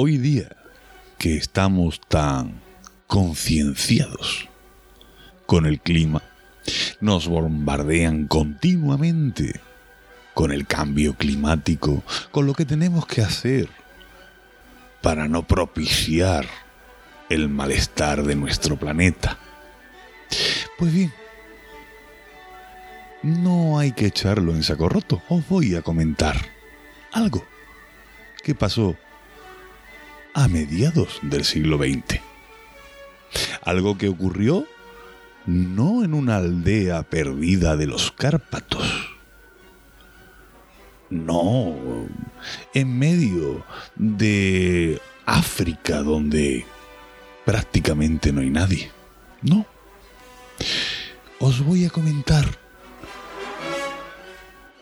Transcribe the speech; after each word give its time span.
hoy 0.00 0.16
día 0.16 0.48
que 1.18 1.36
estamos 1.36 2.00
tan 2.00 2.60
concienciados 3.08 4.48
con 5.44 5.66
el 5.66 5.80
clima, 5.80 6.22
nos 7.00 7.26
bombardean 7.26 8.28
continuamente 8.28 9.60
con 10.34 10.52
el 10.52 10.68
cambio 10.68 11.14
climático, 11.14 12.04
con 12.30 12.46
lo 12.46 12.54
que 12.54 12.64
tenemos 12.64 13.06
que 13.06 13.22
hacer 13.22 13.68
para 15.02 15.26
no 15.26 15.44
propiciar 15.44 16.46
el 17.28 17.48
malestar 17.48 18.22
de 18.22 18.36
nuestro 18.36 18.76
planeta. 18.76 19.36
Pues 20.78 20.92
bien, 20.92 21.12
no 23.24 23.80
hay 23.80 23.90
que 23.90 24.06
echarlo 24.06 24.54
en 24.54 24.62
saco 24.62 24.88
roto. 24.88 25.24
Os 25.28 25.48
voy 25.48 25.74
a 25.74 25.82
comentar 25.82 26.36
algo 27.10 27.44
que 28.44 28.54
pasó 28.54 28.96
a 30.34 30.48
mediados 30.48 31.20
del 31.22 31.44
siglo 31.44 31.78
XX. 31.78 32.20
Algo 33.62 33.98
que 33.98 34.08
ocurrió 34.08 34.66
no 35.46 36.04
en 36.04 36.14
una 36.14 36.36
aldea 36.36 37.02
perdida 37.02 37.76
de 37.76 37.86
los 37.86 38.12
Cárpatos. 38.12 39.16
No, 41.10 41.74
en 42.74 42.98
medio 42.98 43.64
de 43.96 45.00
África 45.24 46.02
donde 46.02 46.66
prácticamente 47.46 48.30
no 48.30 48.42
hay 48.42 48.50
nadie. 48.50 48.90
No. 49.40 49.64
Os 51.40 51.64
voy 51.64 51.86
a 51.86 51.90
comentar 51.90 52.44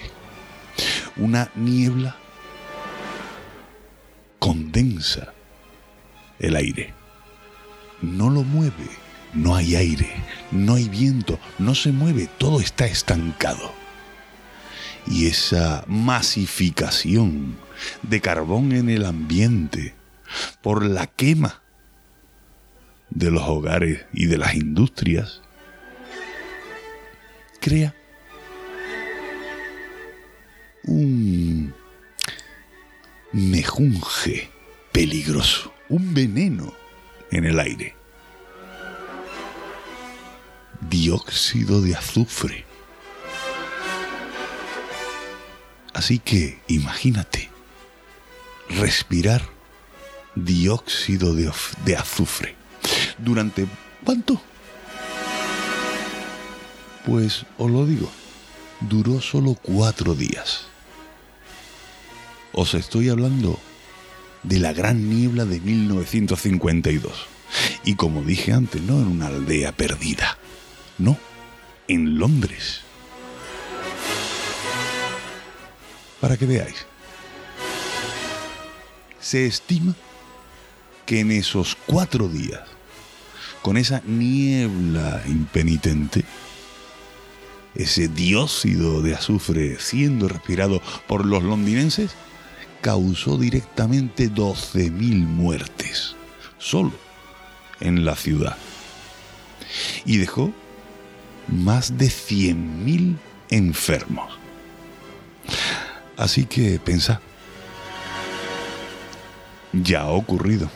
Una 1.19 1.50
niebla 1.55 2.16
condensa 4.39 5.33
el 6.39 6.55
aire. 6.55 6.94
No 8.01 8.29
lo 8.29 8.44
mueve, 8.44 8.89
no 9.33 9.55
hay 9.55 9.75
aire, 9.75 10.09
no 10.51 10.75
hay 10.75 10.88
viento, 10.88 11.39
no 11.57 11.73
se 11.75 11.91
mueve, 11.91 12.29
todo 12.38 12.59
está 12.59 12.85
estancado. 12.85 13.73
Y 15.07 15.28
esa 15.28 15.83
masificación 15.88 17.57
de 18.03 18.22
carbón 18.22 18.72
en 18.73 18.89
el 18.89 19.05
ambiente 19.05 19.95
por 20.61 20.85
la 20.85 21.07
quema 21.07 21.61
de 23.09 23.31
los 23.31 23.44
hogares 23.44 24.05
y 24.13 24.25
de 24.25 24.38
las 24.38 24.55
industrias 24.55 25.41
crea 27.59 27.95
un 30.88 31.74
mejunje 33.34 34.50
peligroso, 34.92 35.74
un 35.90 36.14
veneno 36.14 36.74
en 37.31 37.46
el 37.46 37.59
aire. 37.59 37.96
Dióxido 40.81 41.81
de 41.81 41.96
azufre. 41.96 42.66
Así 45.94 46.20
que 46.20 46.59
imagínate, 46.68 47.50
respirar 48.70 49.42
dióxido 50.36 51.34
de, 51.34 51.52
de 51.86 51.96
azufre. 51.96 52.56
¿Durante 53.18 53.68
cuánto? 54.03 54.40
Pues 57.06 57.46
os 57.58 57.72
lo 57.72 57.86
digo, 57.86 58.09
duró 58.81 59.22
solo 59.22 59.56
cuatro 59.56 60.14
días. 60.14 60.68
Os 62.59 62.73
estoy 62.73 63.09
hablando 63.09 63.59
de 64.41 64.57
la 64.57 64.73
gran 64.73 65.12
niebla 65.12 65.45
de 65.45 65.59
1952. 65.59 67.13
Y 67.84 67.94
como 67.94 68.23
dije 68.23 68.51
antes, 68.51 68.81
no 68.81 69.00
en 69.00 69.06
una 69.06 69.28
aldea 69.28 69.73
perdida, 69.73 70.40
no, 70.97 71.19
en 71.88 72.17
Londres. 72.17 72.81
Para 76.19 76.35
que 76.35 76.47
veáis, 76.47 76.88
se 79.19 79.46
estima 79.46 79.96
que 81.06 81.19
en 81.19 81.29
esos 81.29 81.78
cuatro 81.85 82.28
días, 82.28 82.63
con 83.62 83.78
esa 83.78 84.01
niebla 84.03 85.22
impenitente, 85.28 86.25
ese 87.75 88.07
dióxido 88.07 89.03
de 89.03 89.13
azufre 89.13 89.79
siendo 89.79 90.28
respirado 90.28 90.81
por 91.07 91.23
los 91.23 91.44
londinenses, 91.44 92.16
causó 92.88 93.38
directamente 93.38 94.31
12.000 94.31 95.25
muertes, 95.25 96.16
solo 96.58 96.94
en 97.81 98.06
la 98.06 98.16
ciudad. 98.16 98.56
Y 100.06 100.16
dejó 100.16 100.53
más 101.50 101.97
de 101.97 102.06
100.000 102.06 103.17
enfermos. 103.50 104.40
Así 106.16 106.46
que 106.46 106.79
pensad, 106.79 107.20
ya 109.73 110.03
ha 110.03 110.11
ocurrido. 110.11 110.72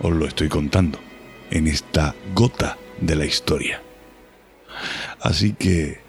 Os 0.00 0.14
lo 0.14 0.26
estoy 0.26 0.48
contando 0.48 0.98
en 1.50 1.66
esta 1.66 2.14
gota 2.34 2.78
de 2.98 3.14
la 3.14 3.26
historia. 3.26 3.82
Así 5.20 5.52
que 5.52 6.00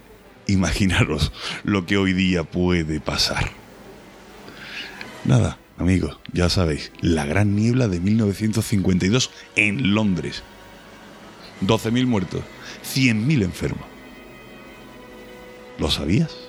imaginaros 0.48 1.34
lo 1.66 1.86
que 1.86 1.98
hoy 1.98 2.14
día 2.14 2.46
puede 2.46 3.02
pasar. 3.02 3.67
Nada, 5.26 5.58
amigos, 5.78 6.20
ya 6.32 6.50
sabéis, 6.50 6.92
la 7.02 7.26
gran 7.26 7.56
niebla 7.56 7.88
de 7.88 8.00
1952 8.00 9.32
en 9.56 9.94
Londres. 9.94 10.44
12.000 11.62 12.06
muertos, 12.06 12.42
100.000 12.84 13.44
enfermos. 13.44 13.86
¿Lo 15.80 15.92
sabías? 15.92 16.47